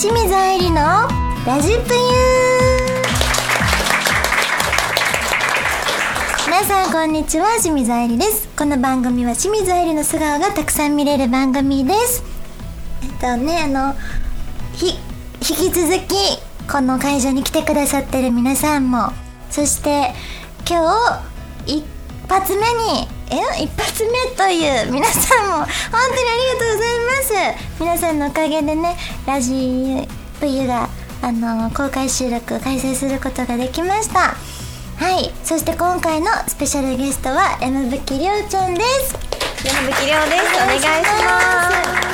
[0.00, 0.76] 清水愛理の
[1.44, 1.78] ラジプユ
[6.46, 7.56] 皆さんこんにちは。
[7.60, 8.48] 清水愛理です。
[8.56, 12.22] この番組は清水愛理の素顔がたくさん見れる番組です。
[13.02, 13.94] えっとねあの
[14.74, 14.92] ひ
[15.40, 16.14] 引き続き
[16.70, 19.10] この会場に来てくださってる皆さんも
[19.50, 20.12] そして
[20.64, 20.94] 今
[21.66, 21.84] 日一
[22.28, 27.80] 発目にえ一発目という皆さんも本当にありがとうございます。
[27.80, 30.08] 皆さんのおかげでねラジ
[30.40, 30.88] 冬が
[31.20, 34.34] あの公開収録開催することができました。
[34.98, 35.30] はい。
[35.44, 39.14] そして今回のスペシャルゲストはりょうちゃんです。
[39.64, 40.54] 山吹亮です。
[40.56, 42.08] お願いします。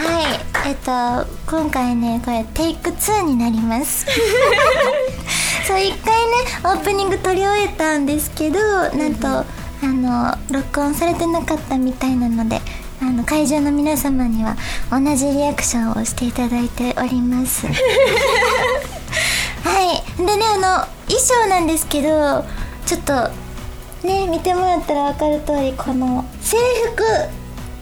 [0.00, 0.68] はい。
[0.68, 4.06] えっと今回ねこれテイク2になります。
[5.66, 6.32] そう一回ね
[6.64, 8.58] オープニング撮り終えたんですけど
[8.92, 9.44] なんと、
[9.86, 12.60] あの録音されてなかったみたいなので
[13.00, 14.56] あの会場の皆様には
[14.90, 17.68] 同じリアクションをしていただいております。
[17.70, 17.72] は
[19.82, 20.02] い。
[20.18, 22.44] でねあの衣装なんですけど
[22.84, 23.30] ちょっと
[24.04, 26.56] ね見てもらったら分かる通りこの制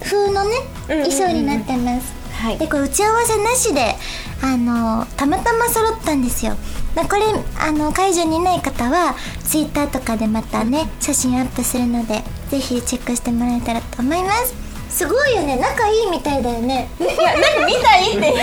[0.01, 0.51] 服風のね
[0.89, 2.59] 衣装になってます、はい。
[2.59, 3.97] でこれ打ち合わせなしで
[4.43, 6.53] あのたまたま揃ったんですよ。
[6.53, 6.59] で
[7.03, 7.23] これ
[7.59, 9.15] あの会場にいない方は
[9.45, 14.55] ツイッターとかでまたね写真アップするのでぜひチェックしてもらえたらと思います。
[14.91, 15.57] すごいよね。
[15.57, 16.89] 仲いいみたいだよね。
[17.01, 17.11] いや
[17.59, 18.19] 何見たいって。
[18.19, 18.37] 見たい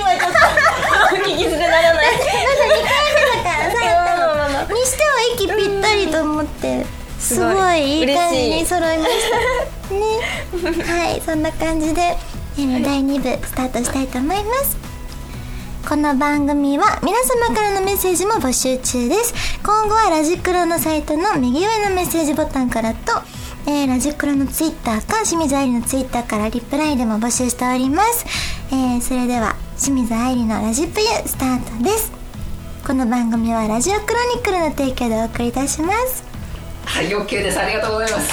[0.00, 0.38] はちょっと。
[1.16, 2.06] お聞き捨てならない。
[2.06, 4.72] まだ2回目だからさ。
[4.72, 6.86] にしては息ぴったりと思って
[7.18, 7.98] すごい。
[7.98, 8.14] いいい。
[8.14, 8.98] 感じに揃い。
[8.98, 9.10] まし
[9.90, 10.82] たね。
[10.84, 14.91] はいそんな感じで、えー第2部スタートしたいと思います
[15.88, 19.34] この番組は皆様からのメッセージも募集中です。
[19.62, 23.12] 今後はラジクロのサイトの右上のメッセージボタンからと、
[23.66, 28.24] えーラジクロのツイッターか清水愛理のツイッターからリプライでも募集しております、
[28.70, 32.12] えーそれでは清水愛理のラジプユスタートです。
[32.86, 36.24] この番組はラジオクロニクルの提供でお送りいたします。
[36.86, 37.58] はい OK です。
[37.60, 38.32] ありがとうございます。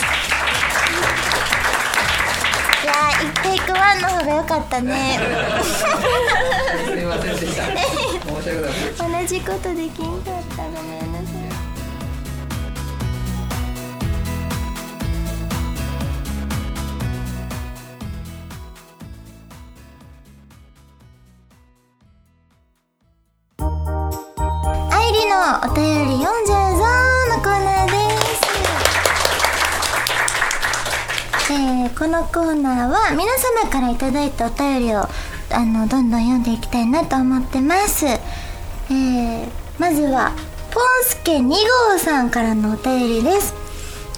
[2.82, 5.20] いやー1テイク1の方が良かったね
[7.10, 7.66] ませんでした。
[7.66, 11.50] 申し訳ございません同じことできんかったごめんなさい
[24.92, 27.92] 愛理のお便り読んじゃうぞーのコーナーで
[31.48, 35.06] す、えーこのコーナーは皆様からいただいたお便りを
[35.52, 39.50] あのどんどん読んでいきたいなと思ってます、えー
[39.80, 40.34] まずは
[40.72, 41.48] ポンスケ2
[41.94, 43.54] 号さんからのお便りです。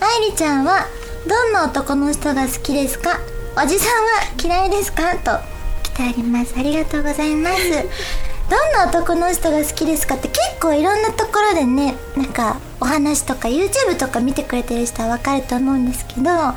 [0.02, 0.88] 愛理ちゃんは
[1.28, 3.20] どんな男の人が好きですか？
[3.56, 4.10] おじさんは
[4.44, 5.16] 嫌いですか？
[5.18, 5.40] と
[5.84, 6.56] 来てあります。
[6.58, 7.62] ありがとうございます。
[8.50, 16.56] どんな男の人が好きですかって結構いろんなところでねなんかお話とか YouTube とか見てくれてる人はわかると思うんですけどあ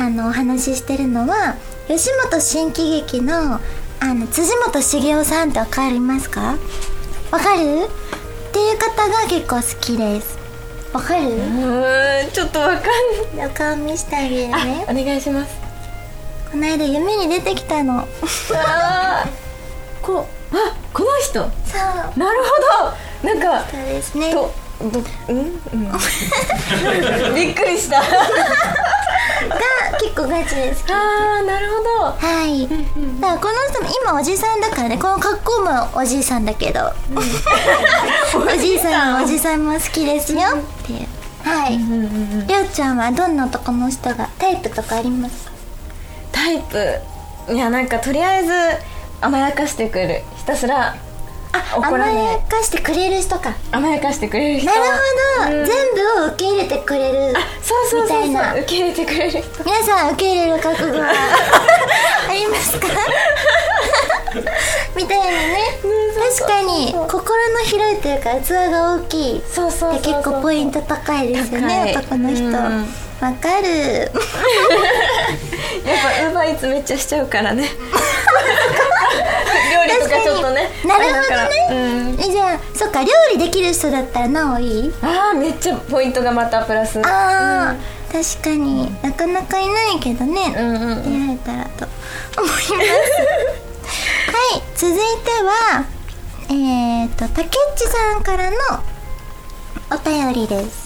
[0.00, 1.54] のお話ししてるのは
[1.88, 3.58] 吉本新喜劇の
[4.02, 6.56] あの辻本茂雄さんってわかりますか？
[7.30, 7.60] わかる？
[7.60, 10.38] っていう方が結構好きです。
[10.92, 11.28] わかる？
[11.28, 13.46] うーんちょっとわかんない。
[13.46, 14.84] お顔見せてあげるね。
[14.88, 15.54] お願いします。
[16.50, 18.08] この間夢に出てきたの。
[20.02, 21.34] こうあこの人。
[21.34, 22.18] そう。
[22.18, 22.40] なる
[23.22, 23.28] ほど。
[23.28, 24.32] なんかそうですね。
[24.32, 25.36] とどうん、
[25.72, 25.92] うん、
[27.34, 28.00] びっくりした。
[28.00, 28.06] が
[30.00, 31.88] 結構ガチですあーなるほど。
[32.26, 32.68] はい、
[33.20, 36.92] だからこの人も今おじさんだからねこの格好もおじいさんだけど、
[38.36, 40.40] おじいさんもおじさんも好きですよ。
[40.40, 41.08] っていう。
[41.42, 45.44] はい、りょうちゃんはどんな男の人がタイプとかあります？
[45.46, 45.50] か
[46.32, 47.00] タイプ。
[47.48, 48.52] いやなんかとりあえず
[49.22, 50.94] 甘やかしてくるひたすら
[51.52, 53.52] あ甘やかしてくれる人か。
[53.72, 54.70] 甘やかしてくれる人。
[54.70, 54.80] なる
[55.42, 55.66] ほど、うん。
[55.66, 57.34] 全部を受け入れてくれる。
[57.62, 58.32] そうそうそうそう。
[58.60, 59.64] 受け入れてくれる人。
[59.64, 61.10] 皆さん受け入れる覚悟は
[62.30, 62.86] ありますか？
[64.96, 65.58] みたいなね。
[66.38, 69.42] 確かに心の広いというか器が大きい。
[69.52, 71.94] そうそう結構ポイント高いですよね。
[71.96, 72.44] 男の人。
[72.56, 72.70] わう
[73.32, 73.36] ん。
[73.36, 74.10] かる。
[75.84, 77.68] やっぱウーバーイーツめっちゃしちゃうからね
[79.72, 80.68] 料理とかちょっとね。
[80.84, 81.68] なるほどね。
[81.70, 82.20] うん。
[82.20, 84.92] えじゃあそっか料理できる人だったらなおいい？
[85.02, 87.00] あーめっちゃポイントがまたプラス。
[87.04, 88.90] あー、確かに。
[89.02, 91.02] なかなかいないけどね、うんうんうん。
[91.02, 91.86] 出会えたらと
[92.38, 92.70] 思います。
[92.72, 95.84] はい続いては
[96.48, 97.42] えっ、と竹
[97.74, 98.56] 内さんからの
[99.92, 100.79] お便りです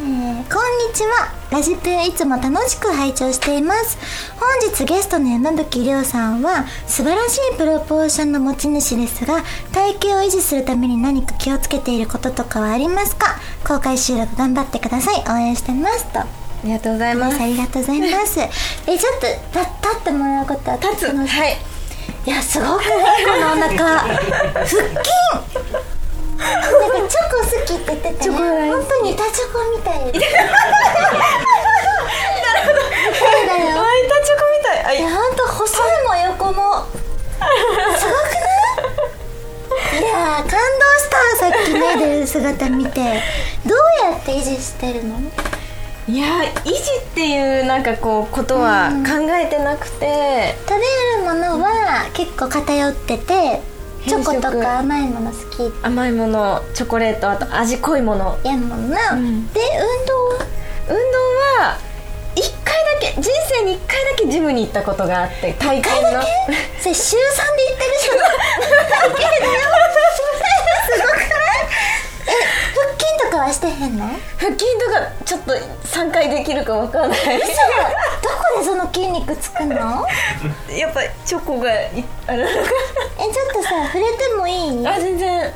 [0.00, 0.04] えー
[0.52, 1.32] こんにちは。
[1.50, 3.96] ラジプいつも楽しく拝聴しています。
[4.38, 9.42] 本日ゲストの山吹亮さんは素晴らしいプロポーションの持ち主ですが
[9.72, 13.36] 体型を維持するために何か気をつけていることとかはありますか？
[13.66, 15.24] 公開収録頑張ってください。
[15.30, 16.20] 応援してますと。
[16.20, 16.26] あ
[16.64, 17.40] りがとうございます。
[17.40, 18.40] ありがとうございます。
[18.86, 19.26] えちょっと
[19.58, 21.26] 立立ってもらうことは立つの？
[21.26, 21.56] はい。
[22.26, 23.24] いやすごくない？
[23.24, 24.00] このお腹。
[24.00, 24.76] 腹筋
[28.12, 28.70] ててたね。
[28.70, 29.96] 本当に板チョコみたい。
[33.14, 33.80] そうだよ。
[33.80, 34.84] あ板チョコみたい。
[34.84, 40.00] あいや本当細いもん横もすごくない？
[40.00, 40.56] いやー感動
[40.98, 43.22] したさっき脱いでる姿見て。
[43.66, 43.78] どう
[44.12, 45.18] やって維持してるの？
[46.06, 46.26] いや
[46.64, 50.86] 維持っていうなんかこうことは考えてなくて、食べ
[51.16, 53.62] るものは結構偏ってて
[54.06, 55.72] チョコとか甘いもの好き？
[55.82, 58.38] 甘いものチョコレートあと味濃いもの。
[58.44, 59.46] やもんな、ん。
[59.52, 60.46] で運動は？
[60.88, 61.00] 運動
[61.62, 61.78] は
[62.36, 66.22] 1回だけ人生に1回だけジムに行ったことがあって体一回験の
[66.80, 68.24] それ週3で行ってる人だ
[69.16, 69.52] けだよ。
[70.84, 71.28] すごくない？
[72.26, 72.30] え
[72.74, 74.04] 腹筋とかはしてへんの？
[74.38, 75.52] 腹筋とかちょっと
[75.88, 77.18] 3回できるかわかんない。
[77.18, 77.26] 嘘！
[77.28, 79.74] どこでその筋肉つくの？
[80.76, 82.44] やっぱチョコがいあれ
[83.28, 84.76] えちょっとさ触れてもいい？
[84.82, 85.52] なあ全然。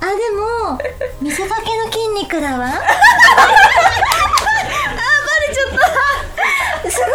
[0.00, 0.78] あでも
[1.20, 2.66] 見せかけの筋肉だわ。
[2.70, 2.78] あバ
[5.46, 5.66] レちゃっ
[6.84, 6.90] た。
[6.90, 7.12] すごいね。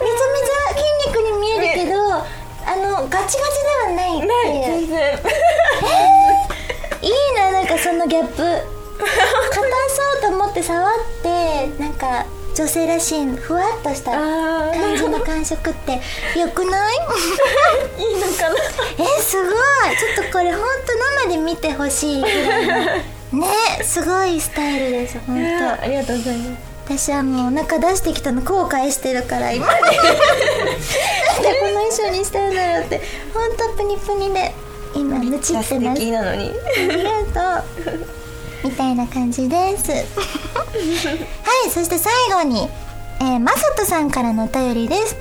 [0.00, 4.26] めちゃめちゃ筋肉に見えるけどあのガチガチではないっていう。
[4.28, 5.18] ない全然。
[7.02, 8.42] いいななんかそのギャップ。
[8.98, 9.06] 硬
[9.52, 10.92] そうと思って触っ
[11.22, 11.28] て
[11.78, 12.24] なんか
[12.58, 15.92] 女性らしいふわっとした感じの感触って
[16.36, 16.96] よくない？
[18.02, 18.56] いいのかな。
[18.98, 19.54] えすごい。
[20.16, 20.66] ちょっとこれほんと
[21.26, 22.74] 生で見てほしいぐらいの。
[23.40, 23.46] ね
[23.84, 25.42] すごいスタイルですほんと。
[25.82, 27.06] ありがとうございます。
[27.06, 29.92] 私はもうお腹出してきたの後悔してるから今なんでこ
[31.66, 33.00] の衣装にしたんだろうって。
[33.32, 34.52] ほんとプニプニで。
[34.96, 36.00] 今ぬちって素ます。
[36.00, 36.50] 敵なのに。
[36.50, 38.17] ありがとう。
[38.64, 39.90] みたいな感じです。
[39.92, 40.02] は
[41.66, 42.68] い、そして最後に、
[43.20, 45.16] えー、まさとさんからのお便りです。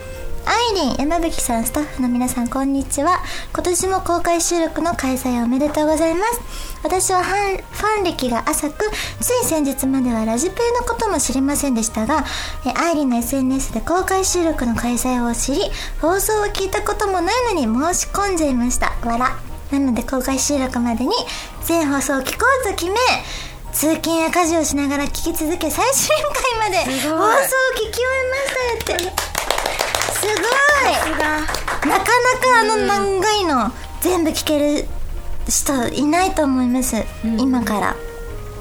[0.48, 3.20] アイリン、山吹さん、スタッフの皆さん、こんにちは。
[3.54, 6.40] 今年も公開収録の開催おめでとうございます。
[6.84, 8.90] 私はファン歴が浅く、
[9.20, 12.24] つい先日まではラジプのことも知りませんでしたが、
[12.66, 15.70] えアイリンの SNS で公開収録の開催を知り、
[16.00, 18.94] 放送を聞いたこともないのに申し込んじゃいました。
[19.04, 19.57] わら。
[19.72, 21.12] なので公開収録までに
[21.64, 22.98] 全放送を聞こうと決め
[23.74, 26.16] 通勤や家事をしながら聞き続け最終
[26.60, 27.20] 回まで放送を
[27.76, 28.36] 聞き終えま
[28.80, 29.28] したって。
[30.18, 30.38] すごい。
[31.88, 32.06] なかなか
[32.62, 33.72] あの長いの
[34.02, 34.88] 全部聞ける
[35.48, 36.96] 人いないと思います、
[37.38, 37.96] 今から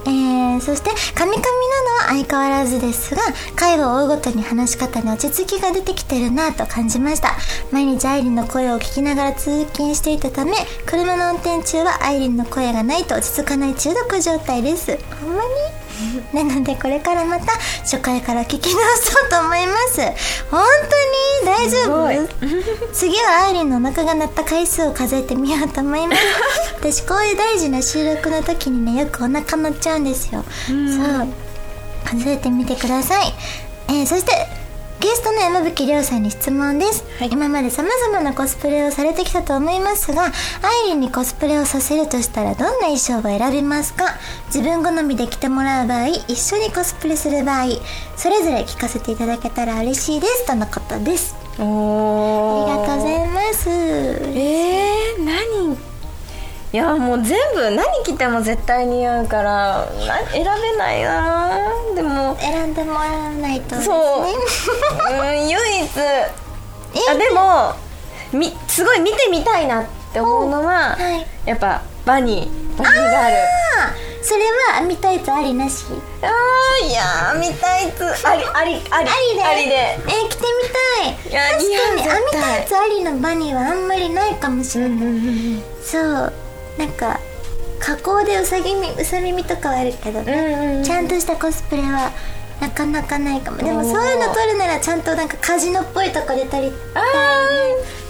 [0.06, 3.22] えー、そして「カミカミ」なのは相変わらずですが
[3.56, 7.34] 回を追うごとに話し方に落ち着きが出てきてるなと感じました。
[7.72, 10.52] 毎日アイリンの声を聞きながら通勤していたため
[10.86, 14.98] 車の運転中はアイリンの声がないと落ち着かない中毒状態です。
[15.20, 15.85] ほんまに？
[16.32, 17.52] なのでこれからまた
[17.82, 20.00] 初回から聞き直そうと思います。
[20.50, 20.64] 本
[21.44, 22.92] 当に大丈夫？
[22.92, 26.22] 次はアイリンのお腹が鳴った回数を数えてみようと思います。
[26.78, 30.44] 私こういう大事な収録の時にねよくお腹鳴っちゃうんですよ。
[30.66, 31.46] そう。
[32.06, 33.34] 数えてみてください、
[33.88, 34.32] えー、そして
[34.98, 40.28] ゲストの山吹亮さんに質問です、今まで様々なコスプレをされてきたと思いますがア
[40.86, 44.16] イリンにコスプレをさせるとしたらどんな衣装を選びますか？
[44.46, 47.66] 自分好みで着てもらう場合一緒にコスプレする場合
[48.16, 50.46] それぞれ聞かせていただけたら嬉しいです。
[50.46, 51.36] とのことです。
[51.58, 53.68] あおりがとうございます。
[53.70, 55.76] えー、何
[56.72, 61.58] いやもう全部何着ても絶対似合うからな選べないな
[61.94, 64.24] でも選んでもらわないとそう。
[64.24, 65.90] うん 唯一。
[67.08, 67.72] あでも
[68.32, 70.96] みすごい見てみたいなって思うのは、は
[71.44, 71.48] い。
[71.48, 72.82] やっぱバニー。
[72.82, 73.36] バニーガール。
[73.36, 74.42] あそれ
[74.72, 75.84] は編みタイツありなし？
[76.20, 78.04] あーいやー見たいつ。
[78.26, 79.10] ありありあり。
[79.10, 79.42] ありで。
[79.44, 79.74] ありで。
[79.74, 81.30] えー、着てみたい。
[81.30, 82.56] いや確かに似合う編み絶対。
[82.58, 86.32] タイツありのバニーはあんまりないかもしれない、そう
[86.78, 87.18] なんか
[87.78, 90.84] 加工でうさぎみうさ耳とかはあるけどね、うんうんうん。
[90.84, 92.10] ちゃんとしたコスプレは
[92.60, 93.58] なかなかないかも。
[93.58, 97.00] でもそういうの撮るならちゃんとなんかカジノっぽいとこで撮りあ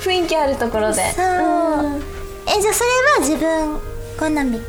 [0.03, 0.95] ー雰囲気あるところで。
[1.13, 1.27] そう、
[1.99, 2.03] ん。
[2.49, 3.81] えじゃあそれは自分
[4.19, 4.63] 好みで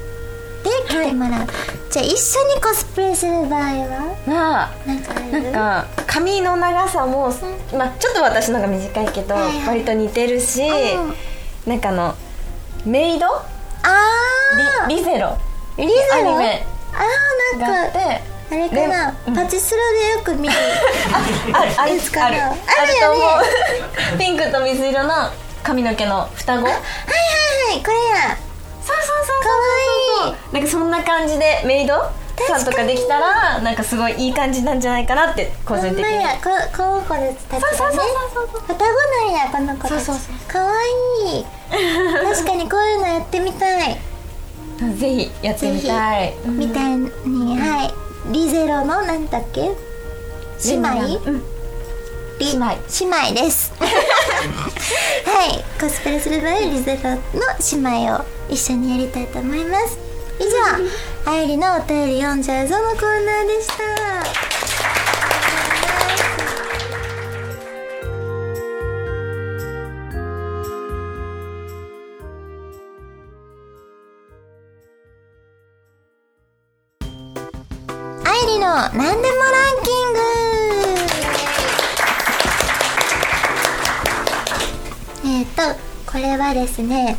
[0.90, 1.48] 着てもらう、
[1.92, 4.16] じゃあ一緒にコスプレする場合は？
[4.26, 5.44] まあなんかある？
[5.44, 7.32] なんか髪の長さも、
[7.78, 9.68] まあ、ちょっと私のが短いけど、はいはい。
[9.68, 11.14] 割と似てるし、うん。
[11.70, 12.16] なんかあの
[12.84, 13.28] メイド？
[13.84, 14.88] あー。
[14.88, 15.38] リリゼロ。
[15.78, 15.94] リゼ
[16.24, 16.30] ロ？
[16.30, 16.66] アニメ。
[16.94, 18.38] あーなんかがあって。
[18.50, 19.36] あれかな、うん。
[19.36, 20.56] パチスロでよく見る。
[21.54, 21.96] あるある。
[21.96, 22.38] やつかなある。
[22.38, 22.58] あある
[23.02, 23.22] と思
[24.16, 24.18] う。
[24.18, 25.32] ピンクと水色の
[25.64, 26.62] 髪の毛の双子。
[26.62, 26.80] そうはいは
[27.72, 27.84] いはい。
[27.84, 28.38] これや。
[28.82, 29.26] そうそう。
[29.44, 30.54] かわいい。
[30.54, 32.10] なんかそんな感じでメイド？
[32.46, 36.04] さんとかできたらなんかすごいいい感じなんじゃないかなって個人的に
[36.44, 38.62] ここの子たちがねそうそうそうそう。
[38.62, 40.52] 双子なんやこの子たちそうそうそう。
[40.52, 40.74] かわ
[41.26, 41.46] いい。
[42.36, 44.00] 確かにこういうのやってみたい。
[44.98, 46.36] ぜひやってみたい。
[46.46, 47.58] みたいに。
[47.60, 47.94] はい。
[48.32, 49.72] リゼロのなんだっけ？
[50.66, 51.20] 姉妹？
[51.26, 51.44] うん。
[52.40, 52.66] リ姉妹。
[52.66, 53.74] 姉妹です。
[53.80, 53.86] は
[55.48, 55.64] い。
[55.80, 57.20] コスプレする場合リゼロの
[57.72, 59.98] 姉妹を一緒にやりたいと思います。
[60.40, 60.50] 以上
[61.30, 63.84] あゆりのお便り読んじゃうぞのコーナーでした
[78.24, 80.20] あゆりのなんでもランキング
[85.26, 85.62] えっ、と
[86.10, 86.82] これはです。
[86.82, 87.18] ね、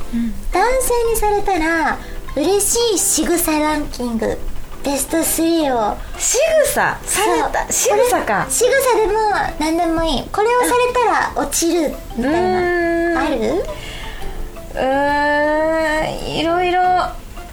[0.51, 1.99] 男性にされたら
[2.39, 4.39] 嬉しい仕草ランキング
[4.85, 5.97] ベスト3を。
[6.19, 6.97] 仕草？
[7.05, 7.73] された？
[7.73, 8.47] 仕草か。
[8.49, 9.13] 仕草でも
[9.59, 10.23] 何でもいい。
[10.31, 13.21] これをされたら落ちるみたいな。
[13.27, 13.37] ある？
[14.73, 16.37] うーん。
[16.39, 16.81] いろいろ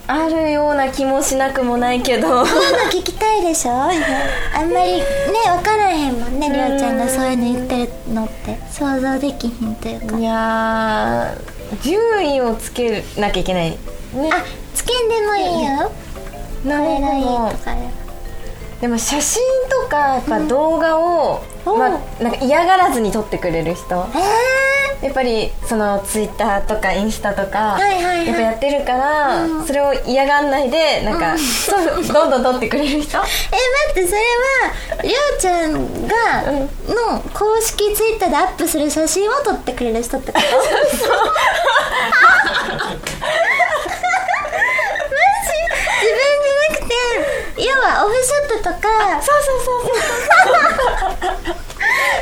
[0.07, 2.45] あるような気もしなくもないけど。
[2.45, 3.71] そういうの聞きたいでしょ？
[3.81, 5.03] あんまりね
[5.47, 8.59] 分からへんもんねりょうちゃんがそういうの言ってるのって。
[8.71, 10.19] 想像できひんというか。
[10.19, 13.75] いやー順位をつけなきゃいけない
[14.15, 14.29] ね。
[14.31, 14.43] あ
[14.73, 15.91] つけんでもいいよ。
[16.63, 17.81] こなれがいいもとかで
[18.81, 21.79] でも写真とかやっぱ動画を、うん。
[21.79, 24.07] まあ、なんか嫌がらずに撮ってくれる人。
[24.15, 24.45] え
[25.05, 29.65] やっぱりそのツイッターとかインスタとか、やっぱやってるから、うん。
[29.65, 33.17] それを嫌がんないでなんか、そうどんどん撮ってくれる人。
[33.19, 33.25] ー、え
[33.93, 36.17] 待ってそれはりょうちゃんが
[37.11, 40.47] の公式ツイッターでアップする写真を撮ってくれる人ってこと？
[40.47, 40.65] マジ
[46.01, 49.21] 自分じゃなくて要はオフショットとか。
[49.21, 51.65] そうそうそうそう。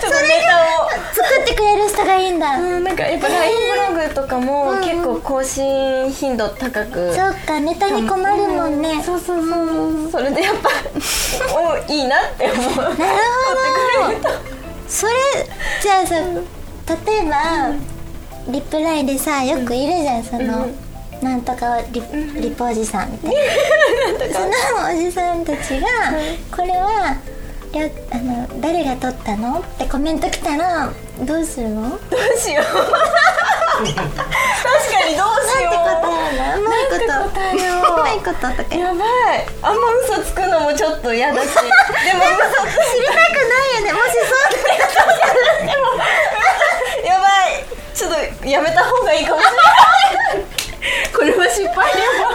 [0.01, 3.55] ちょっとネタを作ってくれる人がいいんだ、うんなんかやっぱ LINE
[3.89, 4.81] ブログとかもうん。
[4.81, 7.13] 結構更新頻度高く。
[7.13, 10.69] そっかネタに困るもんね、そうそうそうそれでやっぱ
[11.55, 12.75] おいいなって思う。
[12.75, 14.29] なるほど。
[14.87, 15.13] それ
[15.81, 16.15] じゃあさ
[17.05, 17.71] 例えば、
[18.49, 20.67] リプライでさよくいるじゃんその、
[21.23, 22.01] なんとかリ
[22.41, 23.39] リポおじさんみたいな。
[24.35, 24.39] そ
[24.81, 25.87] のおじさんたちが、
[26.55, 27.15] これは
[27.71, 31.89] りょあの誰が撮ったのってコメント来たらどうするの？
[31.89, 32.65] どうしよう。
[33.73, 34.03] 確か
[35.07, 36.61] にどうしよなんて答えるの？
[36.61, 37.01] うまいこと。
[37.29, 37.77] 答えよう。
[37.77, 38.75] うまいこととか。
[38.75, 38.97] うやばい。
[39.61, 41.47] あんま嘘つくのもちょっと嫌だし。
[41.55, 41.71] でも嘘知
[42.99, 43.93] りたくないよね。
[43.93, 44.35] もしそ
[47.03, 47.63] うやばい。
[47.95, 49.51] ちょっとやめた方がいいかもしれ
[50.39, 50.62] ない
[51.13, 52.33] これは失敗でも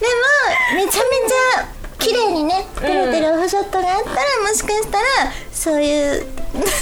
[0.00, 0.26] でも
[0.74, 1.66] めちゃめちゃ
[1.98, 5.04] 綺麗にね撮れてるオフショットがあったら、もしかしたら
[5.52, 6.26] そういう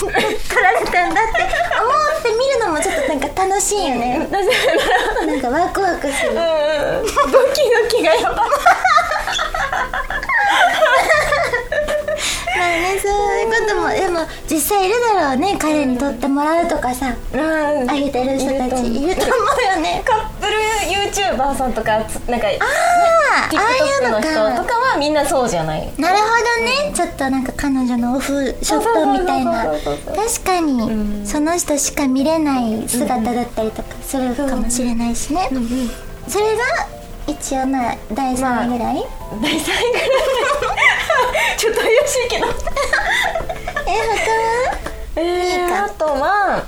[0.01, 4.29] 撮られたんだって思って見るのもちょっとなんか楽しいよね。
[5.27, 6.33] なんかワクワクする。
[6.33, 6.37] うん。
[6.37, 8.45] ドキドキがやば。
[8.45, 8.49] い
[12.57, 15.57] まあねそういうこともでも実際いるだろうね。
[15.59, 17.91] 彼に撮ってもらうとかさうん。
[17.91, 20.03] あげてる人たちいると思うよね。
[20.05, 20.53] カップル
[21.13, 25.93] YouTuber さんとかつなんかあーああいうのかとかはみんなそうじゃない。
[25.99, 26.93] なるほどね。
[26.95, 29.65] ちょっとなんか彼女のオフショットみたいな。
[29.65, 31.27] 確かに、ん。
[31.27, 35.49] その人しか見れない姿だったりとかするかもしれないしね、
[36.29, 36.63] それが
[37.27, 39.05] 一応まあ第3位ぐらい、
[39.43, 39.65] 第3位ぐらい
[41.57, 42.47] ちょっと怪しいけど。
[43.87, 45.85] ええー、いいか。
[45.85, 46.65] あとは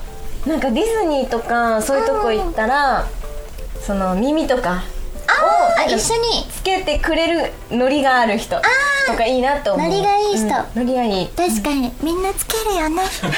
[0.47, 3.07] なんかディズニーとかそういうとこ行ったら
[3.85, 4.83] その耳とか
[5.27, 6.47] 他はあ一緒に。
[6.57, 8.57] つけてくれるノリがある人
[9.07, 9.89] とかいいなと思う。
[9.89, 10.47] ノリがいい人。
[10.47, 11.29] うんノリがいい。
[11.29, 11.93] 確かに。
[12.03, 13.03] みんなつけるよね。
[13.07, 13.31] つける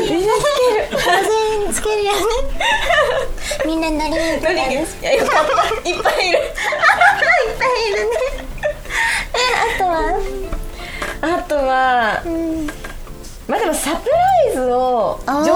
[0.00, 0.40] みんなつ
[0.90, 1.02] ける。
[1.22, 2.18] 全員つけるよね。
[3.66, 5.46] みんなノリがいですやよかっ
[5.84, 5.88] た。
[5.88, 6.38] いっぱいいる
[13.86, 14.16] サプラ
[14.50, 15.52] イズを上手に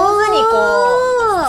[0.49, 0.55] こ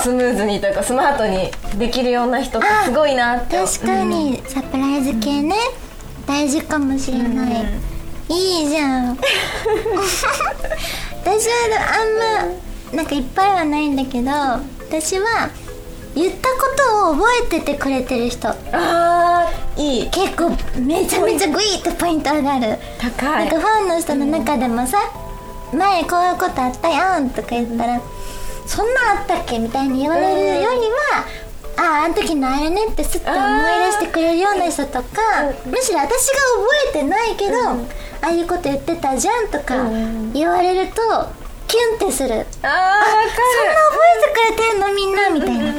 [0.01, 3.57] うスムーズにというかスマートにできるような人ってすごいなって。
[3.57, 5.55] 確かにサプライズ系ね、
[6.27, 7.53] 大事かもしれない、
[8.29, 9.15] いいじゃん。
[11.23, 11.53] 私は
[12.01, 12.05] あ
[12.45, 15.51] んまなんかいっぱいはないんだけど私は
[16.17, 18.49] 言ったことを覚えててくれてる人。
[18.73, 20.11] あーいい。
[20.11, 22.77] 結構めちゃめちゃグイッとポイント上がる。
[23.01, 24.99] 高ないんかファンの人の中でもさ
[25.73, 28.01] 「前こういうことあったやん」とか言ったら
[28.67, 31.25] 「そんなんあったっけ?」みたいに言われるよりは
[31.79, 33.41] 「あああの時のあれね」ってスッと思い
[33.87, 35.05] 出してくれるような人とか
[35.65, 36.09] むしろ私が覚
[36.91, 37.77] えてないけど、あ
[38.23, 39.75] あいうこと言ってたじゃんとか
[40.35, 41.03] 言われると
[41.67, 43.17] キュンってする、そんな覚
[44.19, 44.93] えてくれてんの？
[44.93, 45.73] みんなみたいな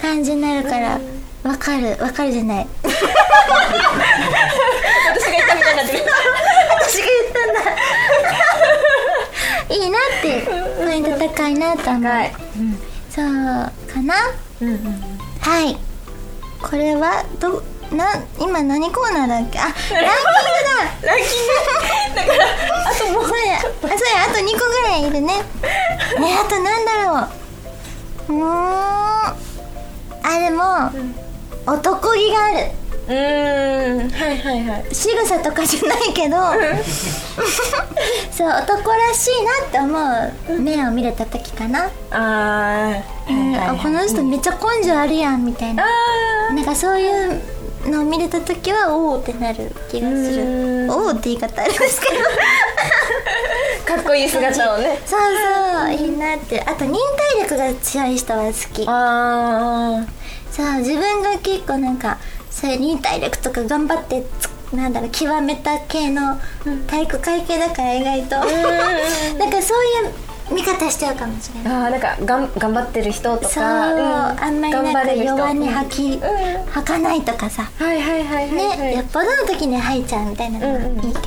[0.00, 0.98] 感じになるから
[1.44, 1.96] わかる。
[2.02, 2.64] わかるじゃない。
[2.64, 2.68] る
[5.14, 6.04] 私が言ったみたいになってる
[6.82, 7.60] 私が言ったんだ
[9.74, 10.42] いいなって
[10.84, 12.32] ポイント高いなと思う高い。
[13.10, 14.14] そうかな？
[15.40, 15.76] はい。
[16.62, 17.62] これはど
[17.96, 18.06] な
[18.38, 19.58] 今何コーナーだっけ？
[19.58, 19.98] あランキング
[21.02, 21.08] だ。
[21.08, 22.16] ランキング。
[22.16, 22.44] だから
[22.90, 23.56] あともうそうや。
[23.56, 23.90] あそうや
[24.28, 25.26] あと2個ぐらいいるね。
[25.26, 27.28] ねあとなんだろ
[28.28, 28.32] う。
[28.32, 28.46] うーん。
[30.22, 30.62] あでも、
[31.66, 32.70] 男気がある
[33.10, 34.10] うーん。
[34.10, 34.84] はいはいはい。
[34.94, 36.36] 仕草とかじゃないけど。
[38.30, 43.56] そう男らしいなって思う目を見れた時かな、あーうん。
[43.56, 45.84] あこの人めっちゃ根性あるやんみたいな。
[45.84, 47.40] あなんかそういう
[47.86, 50.44] のを見れた時はおおってなる気がすうる
[50.86, 50.90] ん。
[50.90, 52.14] おおって言い方ありますけど。
[52.14, 52.20] ー
[53.96, 55.00] かっこいい姿をね。
[55.04, 56.62] そうそういいなって。
[56.64, 56.94] あと忍
[57.36, 58.84] 耐力が強い人は好き。
[58.86, 60.04] あ
[60.52, 62.18] そう自分が結構なんか
[62.50, 66.38] そういう忍耐力とか頑張ってつなんだろう極めた系の
[66.86, 68.36] 体育会系だから意外と。
[69.38, 71.82] なんかそういう見方しちゃうかもしれない。
[71.84, 73.66] あーなんかがん頑張ってる人とかそう、ん。
[73.66, 76.20] あんまりなんか弱音吐き、うん。
[76.66, 77.68] 吐かないとかさ。
[77.78, 78.78] はいはいはいはいはい。
[78.78, 81.20] ね、よっぽどの時に吐いちゃうみたいなのがいいけどって、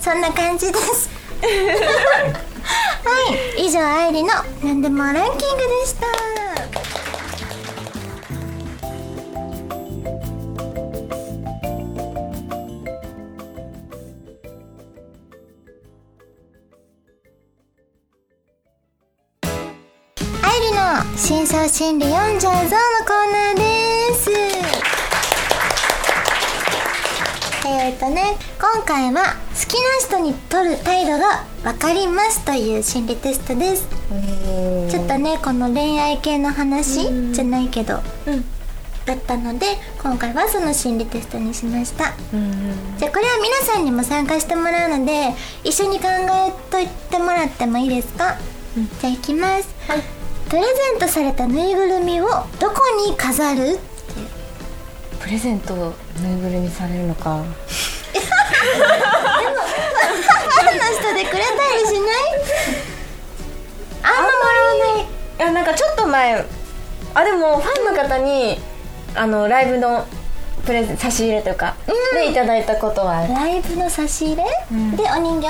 [0.00, 1.10] そんな感じです。
[1.44, 3.66] はい。
[3.66, 4.30] 以上愛理の
[4.62, 5.34] 「なんでもランキング」
[5.82, 6.43] でした
[21.16, 24.30] 深層心理読んじゃうぞのコーナーです。
[27.66, 33.86] えーとね今回は好きな人に取る態度が分かりますという心理テストです。
[34.90, 38.00] ちょっとねこの恋愛系の話じゃないけど、
[39.06, 39.66] だったので
[40.02, 42.12] 今回はその心理テストにしました。
[42.98, 48.36] じゃあこれは皆さんにも参加してもらうので一緒に考えといてもらってもいいですか、
[49.00, 49.68] じゃあいきます、
[50.54, 52.28] プレゼントされたぬいぐるみを
[52.60, 53.76] どこに飾る？
[55.18, 57.42] プレゼントをぬいぐるみされるのか。
[57.42, 57.50] ファ
[60.62, 62.04] ンの人でくれたりしない？
[64.04, 65.02] あんまもらわない。
[65.02, 65.06] い
[65.40, 66.46] やなんかちょっと前
[67.14, 68.56] あでもファンの方に
[69.16, 70.06] あのライブの
[70.64, 71.74] プレゼン差し入れとか
[72.12, 73.34] でいただいたことはある。
[73.34, 74.44] ライブの差し入れ、
[74.96, 75.48] でお人形？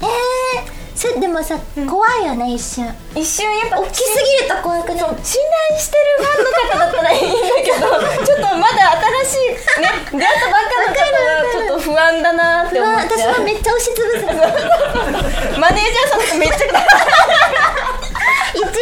[0.00, 2.86] えー、それでもさ、怖いよね一瞬。
[3.14, 4.02] 一瞬やっぱ大きす
[4.40, 4.98] ぎると怖くない？
[4.98, 7.76] 信頼してるファンの方だったらいいんだけど
[8.26, 8.92] ちょっとまだ
[9.24, 13.32] 新しいね出会ったばっかの方はちょっと不安だなって思っ私ちゃう。
[13.32, 14.32] はめっちゃ押しつぶすの
[15.58, 16.56] マネージャーさんとかめっちゃ
[18.54, 18.72] 一応ね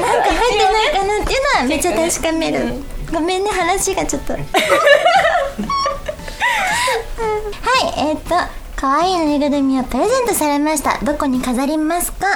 [0.00, 4.34] なんか入ってないかなっていうのはめっちゃ確かめる、ごめんね話がちょっと。
[4.36, 4.42] はい
[7.96, 11.02] えー、っと可愛いぬいぐるみをプレゼントされました。
[11.02, 12.26] どこに飾りますか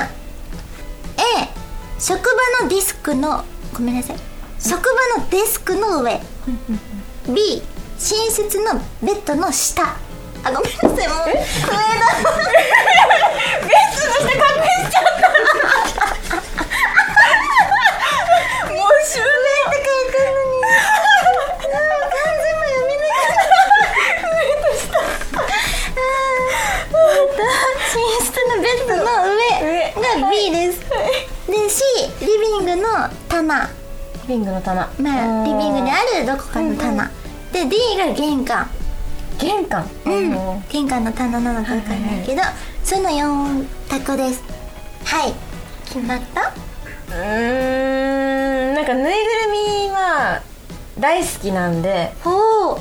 [1.19, 1.21] ？A
[2.01, 2.25] 職
[2.61, 4.17] 場のディスクのごめんなさい。
[4.59, 4.85] 職
[5.17, 6.19] 場のデスクの上。
[7.27, 7.61] B
[7.99, 9.83] 寝室のベッドの下。
[10.43, 10.89] あごめんなさい。
[10.89, 12.41] もう上だもう
[13.93, 14.48] 襲名って
[32.77, 32.89] グの
[33.29, 33.71] 棚。
[34.23, 34.89] リビングの棚。
[35.01, 37.11] まあリビングにあるどこかの棚。
[37.53, 38.69] で D が玄関。
[39.39, 39.89] 玄関？
[40.05, 40.65] うん。
[40.69, 42.43] 玄関の棚なのかわかんないけど
[42.85, 44.43] その4択です。
[45.05, 45.33] はい。
[45.87, 46.49] 決まった？
[46.49, 48.75] うーん。
[48.75, 49.15] なんかぬいぐる
[49.87, 50.43] みは
[50.99, 52.13] 大好きなんで。
[52.25, 52.79] おお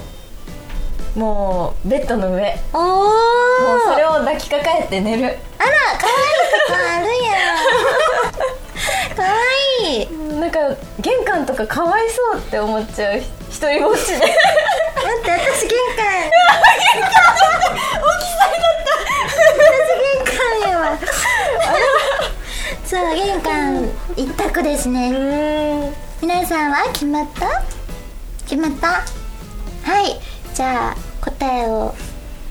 [1.20, 2.58] もうベッドの上。
[2.74, 3.10] おもうお
[3.94, 5.24] それを抱きかかえて寝る。
[5.24, 5.36] あら
[6.00, 6.16] 可愛い。
[6.68, 7.14] とこあるやん
[9.16, 9.32] 可愛い
[10.40, 10.60] なんか
[11.00, 14.18] 玄関とかかわいそうって思っちゃう一人ぼっちで。
[14.18, 16.06] 待って私玄関。
[16.98, 18.92] 大きさだった。
[19.64, 20.70] 私玄関。
[20.70, 20.98] やわ
[22.86, 25.12] そう玄関一択ですね。
[25.12, 25.14] う
[25.90, 25.94] ん。
[26.22, 26.42] 皆
[26.94, 27.64] 決まった？
[28.48, 28.88] 決まった？
[28.88, 30.20] はい。
[30.54, 31.94] じゃあ答えを。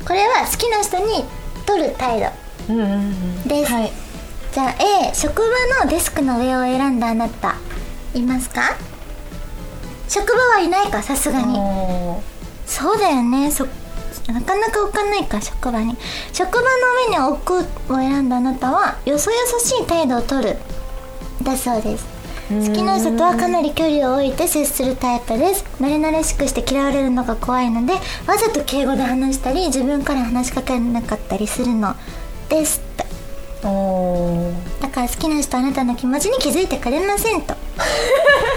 [0.07, 1.25] これは好きな人に
[1.67, 2.29] 取る態度
[2.69, 3.43] うんうんうん。
[3.49, 3.93] です、はい
[4.57, 4.75] じゃあ
[5.11, 7.57] A 職場のデスクの上を選んだあなた
[8.15, 8.75] いますか？
[10.09, 11.59] 職場はいないかさすがに。
[12.65, 13.51] そうだよね。
[13.51, 13.67] そ
[14.33, 15.95] なかなか置かないか職場に。
[16.33, 16.67] 職場の
[17.11, 20.57] 上に置くを選んだあなたはよそよそしい態度をとる。
[21.43, 22.07] だそうです。
[22.49, 25.67] 好きな人とはかなり距離を置いて接するタイプです。
[25.83, 27.93] 慣れ慣れしくして嫌われるのが怖いので
[28.27, 31.95] わざと敬語で話したり自分から話しかけなかったりするの
[32.49, 32.86] です
[34.81, 37.49] だから好きな人はあなたの気持ちに気づいてくれませんと。
[37.49, 37.55] ダ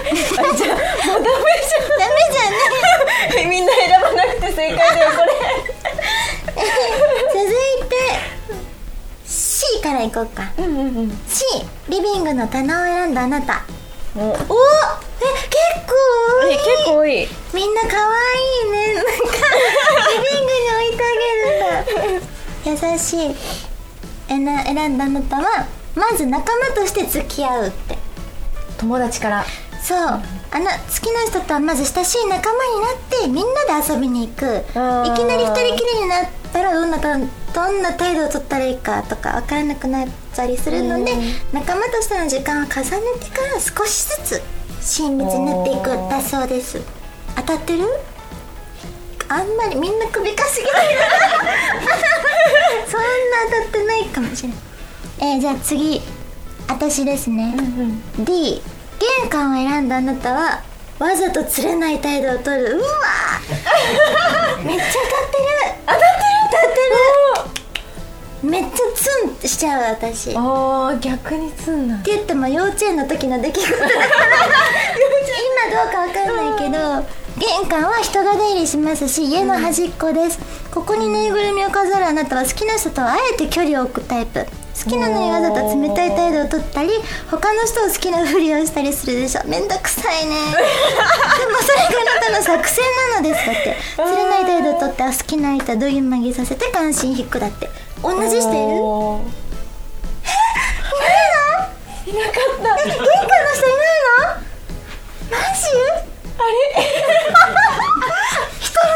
[0.08, 0.70] メじゃん。
[0.76, 0.80] ダメ
[2.32, 3.36] じゃん。
[3.36, 5.16] ねみんな選ばなくて正解だよこ
[7.32, 7.96] 続いて
[9.26, 10.52] C からいこうか。
[10.58, 11.22] れうんうんうん。
[11.28, 11.44] C
[11.88, 13.64] リビングの棚を選んだあなた。
[14.16, 14.20] お。
[14.20, 14.48] おえ結
[15.86, 15.94] 構
[16.42, 16.52] 多い。
[16.52, 17.28] え結構多い。
[17.52, 17.92] みんな可愛
[18.68, 18.94] いね。
[18.94, 19.16] なんかリ
[20.18, 23.36] ビングに置いてあげるんだ優しい
[24.30, 27.98] 選んだあなたはまず仲間として付き合うって。
[28.78, 29.44] 友達から。
[29.82, 29.98] そう。
[30.52, 34.44] あの好きな人とはまず親しい仲間になってみんなで遊びに行く。
[34.44, 41.20] いきなり二人きりになったらどんなたどんな態度を取ったらいいかとか分からなくなったりするのでうん。
[41.52, 42.86] 仲間としての時間を重ね
[43.20, 44.42] てから少しずつ
[44.80, 46.80] 親密になっていくだそうです。
[47.36, 47.84] 当たってる？
[49.32, 50.74] あんまりみんな首かしげてる
[52.88, 53.06] そんな
[53.48, 54.58] 当たってないかもしれない
[55.20, 56.00] えーじゃあ次。
[56.68, 57.54] 私ですね、
[58.18, 58.62] D
[58.98, 60.62] 玄関を選んだあなたは
[60.98, 62.76] わざと釣れない態度を取る。
[62.76, 64.66] うわー。
[64.66, 65.54] めっちゃ当たってる。
[65.86, 66.10] 当たってる。
[66.50, 68.50] 当たってる。
[68.50, 70.30] めっちゃツンしちゃう私。
[70.30, 73.90] ってあー逆につんな言っても幼稚園の時の出来事だから。
[75.70, 80.38] 今どうかわかんないけど玄関は人が出入りしますし家の端っこです、
[80.70, 84.44] ここにぬいぐるみを飾るあなたは好きな人とはあえて距離を置くタイプ。
[84.84, 86.88] 好きなのにわざと冷たい態度を取ったり
[87.30, 89.42] 他の人を好きなふりをしたりするでしょ。
[89.46, 90.34] めんどくさいね。
[90.52, 90.56] でも
[91.60, 91.88] それがあ
[92.20, 93.76] なたの作戦なのですだって。
[93.96, 97.68] 釣れない態度を取って好きな相手をどぎまぎさせて関心引くだって。
[98.02, 98.52] 同じしている？
[98.52, 99.20] おー。
[102.08, 102.20] いないの？
[102.20, 102.32] いなかっ
[102.76, 102.82] た。
[102.82, 103.08] え玄関の
[103.54, 103.78] 人いない
[105.28, 105.30] の？
[105.30, 105.60] マジ？
[105.98, 106.00] あ
[106.44, 106.52] れ？
[108.60, 108.86] 一人だ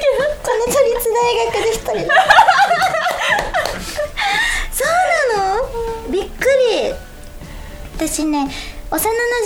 [0.00, 0.06] け
[0.42, 1.94] この都立大学で一人。
[2.06, 2.14] だ
[4.72, 4.88] そう
[5.36, 5.68] なの。
[6.10, 6.94] びっくり。
[7.96, 8.50] 私ね
[8.90, 8.98] 幼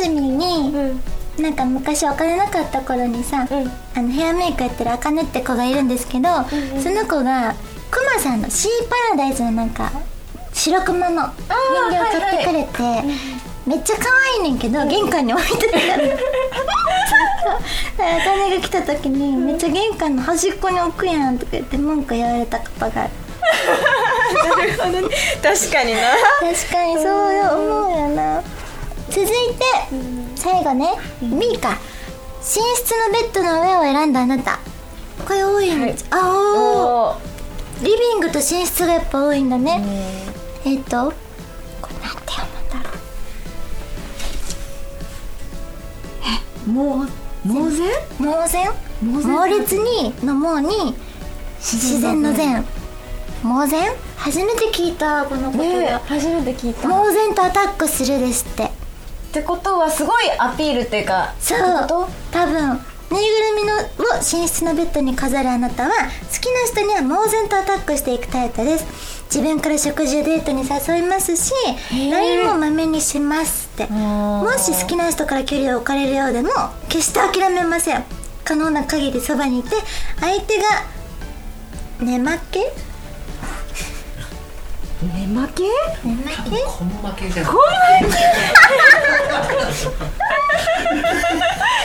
[0.03, 1.43] 馴染に、うん。
[1.43, 3.71] なんか昔お金なかった頃にさ、うん。
[3.97, 6.29] あのヘアメイクやってるあかねって子がいるんですけど、
[6.81, 7.55] その子が
[7.91, 9.91] クマさんのシーパラダイスのなんか
[10.53, 11.35] 白クマの人
[11.91, 13.03] 形を買ってくれて、
[13.67, 14.05] めっちゃ可
[14.43, 15.97] 愛いねんけど玄関に置いてたから
[17.97, 23.11] であかねが来た時に「めっちゃ玄関の端っこに置くやん」とか言って文句言われたことがある。
[24.59, 26.01] なるほどね確かにな。
[26.41, 28.43] 確かにそうよ思うよな。
[29.11, 29.65] 続いて
[30.35, 30.89] 最後ね。
[31.21, 31.79] B か
[32.39, 34.59] 寝室のベッドの上を選んだあなた。
[35.27, 37.83] これ多いんです、あおー。
[37.83, 39.83] おリビングと寝室がやっぱ多いんだね、
[40.65, 41.13] えっ、と
[41.81, 42.54] これなんて読む？
[46.67, 47.09] んだろもう
[47.45, 48.71] 猛然う猛然
[49.03, 50.95] 猛烈にの猛に
[51.59, 52.65] 自然の善。
[53.43, 56.89] 猛然初めて聞いたこの言ね葉、初めて聞いた。
[56.89, 58.71] っ猛然とアタックするですって。
[59.33, 61.59] てことはすごいアピールっていうかそう。
[62.31, 63.81] 多分ぬいぐるみのを
[64.17, 65.95] 寝室のベッドに飾るあなたは好
[66.41, 69.15] きな人には猛然とアタックしていくタイプです。
[69.35, 71.53] 自分から食事やデートに誘いますし
[71.91, 76.51] LINE もまめにしますってもし好きな人から距離を置かれるようでも
[76.89, 78.05] 決して諦めません。
[78.45, 79.71] 可能な限りそばにいて
[80.21, 80.65] 相手が
[81.99, 82.73] 寝負け？
[85.03, 85.65] 寝負け？
[86.05, 86.63] 寝負け？
[86.65, 87.61] こん負けじゃんこん負
[88.13, 88.21] け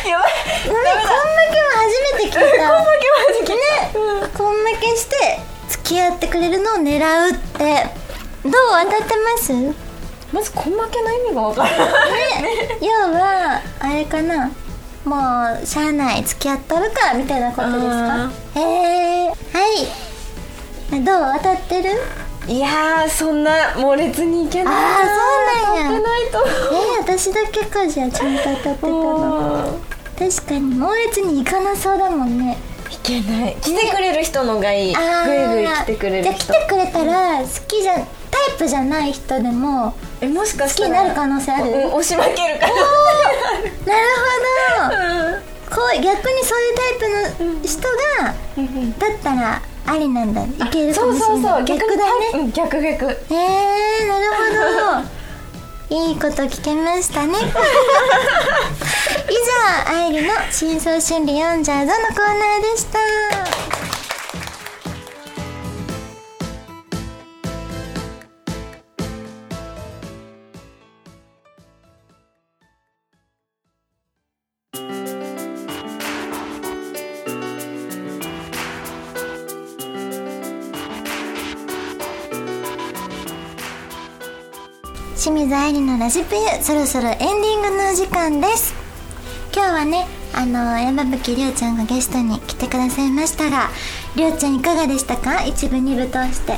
[0.09, 0.29] やばい
[0.65, 2.39] ごめんこん負けも初めて聞いた。
[2.39, 3.57] こん負けはじけね、
[4.37, 5.15] こん負けして
[5.69, 7.87] 付き合ってくれるのを狙うって。
[8.43, 8.53] どう？
[8.83, 9.53] 当たってます？
[9.53, 9.73] ね
[10.31, 11.89] まずこん負けの意味がわからない。
[12.81, 14.51] 要はあれかな。
[15.05, 15.15] も
[15.63, 18.31] うしゃあない付き合っとるかみたいなことですか？
[18.55, 19.33] へえは
[20.93, 21.03] い。
[21.03, 21.89] どう当たってる？
[22.47, 25.97] いやーそんな猛烈にいけないあーそうなんや。
[25.97, 26.47] 当てないと。
[26.75, 29.79] えー、私だけかじゃあちゃんと当たってたの。
[30.17, 32.57] 確かに猛烈にいかなそうだもんね。
[32.91, 33.55] いけない。
[33.61, 34.93] 来てくれる人のがいい。
[34.93, 36.43] ぐいぐい来てくれる人。
[36.43, 38.05] じゃあ来てくれたら好きじゃタイ
[38.57, 41.69] プじゃない人でもえもしかし好きになる可能性ある？
[41.71, 42.73] うん押し負けるから。
[45.69, 47.87] こう逆にそういうタイプの人が
[48.25, 50.41] だったらありなんだ。
[50.43, 52.29] いけるかそうもしれそうそうない逆だね。
[52.33, 53.05] うん逆逆。
[53.05, 55.95] えー、なるほど。
[55.95, 57.33] いいこと聞けましたね。
[59.29, 59.33] 以
[59.87, 62.99] 上愛理の真相心理読んじゃうぞのコーナーでした
[85.19, 88.73] 清水愛理のラジプユそろそろエンディングのお時間です。
[89.53, 93.69] 今日はねあの山吹りょうちゃんがゲストに来てくださいましたが
[94.15, 95.43] りょうちゃんいかがでしたか？
[95.43, 96.53] 一部二部通して。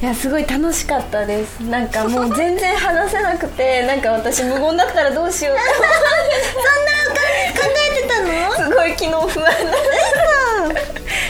[0.00, 1.60] いやすごい楽しかったです。
[1.64, 5.92] なんかもう全然話せなくてなんか私無言だったらどうしようそんな
[7.60, 8.28] 考えてたの？
[8.56, 9.52] とすごい昨日不安だ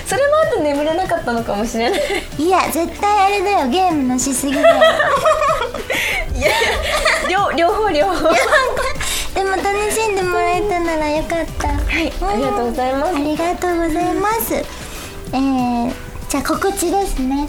[0.06, 2.00] それもあって眠れなかったのかもしれない。
[2.38, 4.62] いや絶対あれだよゲームのしすぎだ
[7.28, 8.30] 両両方両方。
[9.34, 11.68] でも楽しんでもらえたならよかった。
[11.68, 13.16] はいありがとうございます。
[13.16, 14.54] ありがとうございます。
[14.54, 15.92] えー、
[16.28, 17.48] じゃあ告知ですね。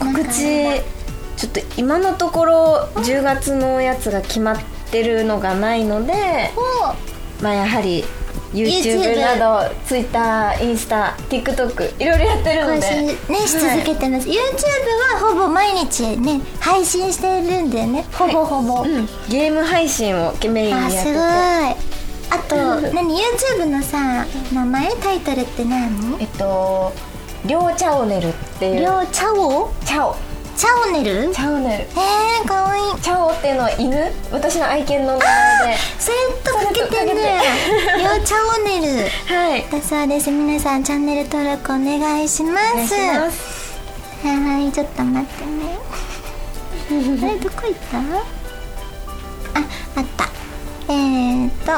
[0.00, 0.98] 告知
[1.36, 4.58] ちょっと今のところ10月のやつが決まっ
[4.90, 8.04] てるのがないのでおまあやはり
[8.52, 9.36] YouTube な
[9.68, 12.80] ど Twitter インスタ TikTok いろいろやってるので。
[12.80, 18.04] 更新ねし続けてます、YouTube はほぼ毎日ね配信してるんだよね。
[18.12, 20.98] ほぼほぼ、うん、ゲーム配信をメインにやってて。
[20.98, 21.98] あすごい。
[22.30, 22.56] あと
[22.94, 24.90] 何？YouTube のさ名前？
[24.96, 26.16] タイトルって何？
[26.20, 26.92] えっと
[27.44, 28.80] りょうチャオネルっていう。
[28.80, 30.16] りょうチャオチャオ
[30.58, 31.32] チャオネル？
[31.32, 31.84] チャオネル。
[31.84, 33.00] えー、かわいい。
[33.00, 34.12] チャオっていうのは犬？
[34.32, 35.78] 私の愛犬の名前で。
[36.00, 37.40] それとかけてね。
[37.96, 39.08] りょうチャオネル。
[39.32, 39.64] はい。
[39.70, 40.30] だそうです。
[40.32, 42.72] 皆さんチャンネル登録お願いします。
[42.72, 43.78] お願いします。
[44.24, 45.78] はいちょっと待ってね。
[47.22, 47.98] あれどこ行った？
[49.60, 49.62] あ
[49.96, 50.28] あった。
[50.88, 51.72] えーっと。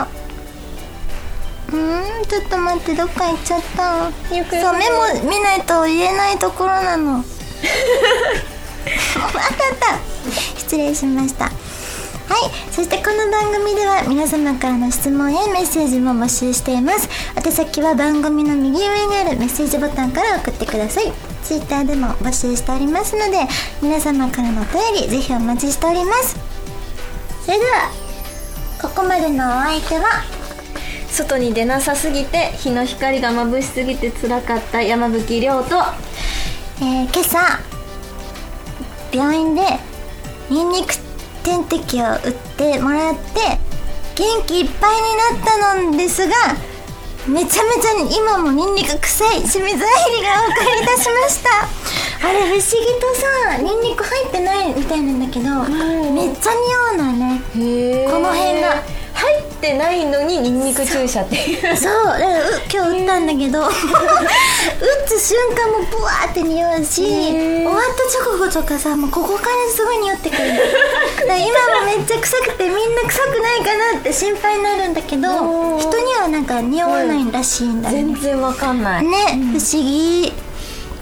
[1.77, 4.11] うーんちょっと待ってどっか行っちゃった。
[4.31, 7.23] そうメモ見ないと言えないところなの
[10.57, 11.45] 失礼しました。
[11.45, 11.53] はい。
[12.73, 17.09] そしてこの番組では皆様からの質問やメッセージも募集しています。
[17.37, 21.13] 宛先は番組の右上にあるメッセージボタンから送ってください。
[21.43, 23.49] Twitter でも募集しておりますので
[23.83, 26.37] 皆様からのお便りぜひお待ちしております。
[27.45, 27.91] それでは
[28.81, 30.23] ここまでのお相手は
[31.11, 35.77] 外に出なさすぎて日の光が眩しすぎて辛かった山吹亮と
[36.81, 37.70] えー今朝
[39.13, 39.63] 病院で
[40.49, 40.95] ニンニク
[41.43, 43.59] 点滴を打ってもらって
[44.17, 46.35] 元気いっぱいになったのですが
[47.27, 51.51] めちゃめちゃ今もニンニク臭い清水愛理がお送りいたしました。
[52.27, 55.51] あれ不思議とさニンニク入ってないみたいなんだけど
[56.13, 57.43] めっちゃ似合うのよね。
[57.57, 58.69] へこの辺が。
[58.69, 59.00] 入
[59.61, 61.77] ってないのにニンニク注射っていう。
[61.77, 63.61] そうだからう今日打ったんだけど。
[63.61, 63.71] 打
[65.07, 70.39] つ瞬間もブワーって匂うし終わった直後とかさもうここからすごい匂ってくる。
[71.29, 71.47] だ今
[71.81, 79.05] もめっちゃ臭くてみんな臭くないかなって心配になるんだけど人にはなんか匂わないらしいんだよね、全然わかんない。
[79.05, 79.17] ね、
[79.53, 80.33] 不思議っ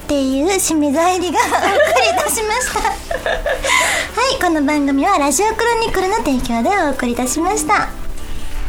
[0.07, 2.79] ていう清水愛理がお送りいたしました。
[4.19, 8.08] はいこの番組はラジオクロニクルの提供でお送りいたしました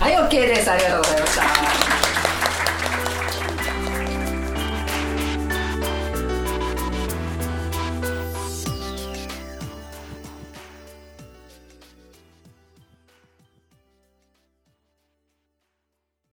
[0.01, 0.71] はい OK です。
[0.71, 1.90] ありがとうございました。